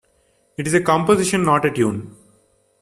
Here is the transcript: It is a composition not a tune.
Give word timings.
It 0.57 0.65
is 0.65 0.73
a 0.73 0.81
composition 0.81 1.43
not 1.43 1.63
a 1.63 1.69
tune. 1.69 2.15